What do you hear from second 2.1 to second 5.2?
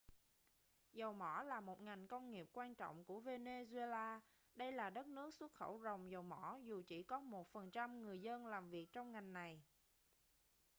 nghiệp quan trọng của venezuela đây là đất